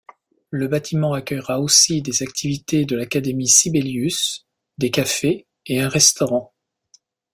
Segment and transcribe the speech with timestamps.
[0.49, 4.47] Le bâtiment accueillera aussi des activités de l'Académie Sibelius,
[4.79, 6.55] des cafés et un restaurant.